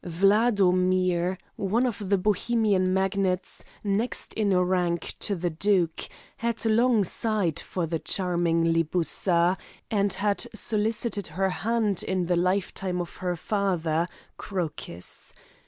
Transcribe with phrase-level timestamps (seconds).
[0.03, 7.59] Wladomir, one of the Bohemian magnates, next in rank to the duke, had long sighed
[7.59, 9.59] for the charming Libussa,
[9.91, 15.35] and had solicited her hand in the lifetime of her father, Crocus.